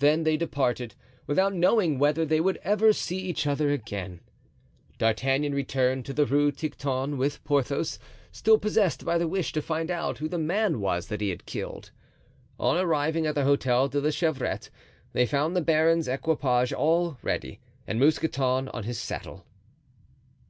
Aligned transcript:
Then 0.00 0.24
they 0.24 0.36
departed, 0.36 0.94
without 1.26 1.54
knowing 1.54 1.98
whether 1.98 2.26
they 2.26 2.42
would 2.42 2.58
ever 2.62 2.92
see 2.92 3.16
each 3.16 3.46
other 3.46 3.70
again. 3.70 4.20
D'Artagnan 4.98 5.54
returned 5.54 6.04
to 6.04 6.12
the 6.12 6.26
Rue 6.26 6.52
Tiquetonne 6.52 7.16
with 7.16 7.42
Porthos, 7.42 7.98
still 8.30 8.58
possessed 8.58 9.02
by 9.06 9.16
the 9.16 9.26
wish 9.26 9.50
to 9.54 9.62
find 9.62 9.90
out 9.90 10.18
who 10.18 10.28
the 10.28 10.36
man 10.36 10.78
was 10.78 11.06
that 11.06 11.22
he 11.22 11.30
had 11.30 11.46
killed. 11.46 11.90
On 12.60 12.76
arriving 12.76 13.24
at 13.26 13.34
the 13.34 13.44
Hotel 13.44 13.88
de 13.88 13.98
la 13.98 14.10
Chevrette 14.10 14.68
they 15.14 15.24
found 15.24 15.56
the 15.56 15.62
baron's 15.62 16.06
equipage 16.06 16.74
all 16.74 17.16
ready 17.22 17.58
and 17.86 17.98
Mousqueton 17.98 18.68
on 18.74 18.82
his 18.84 18.98
saddle. 18.98 19.46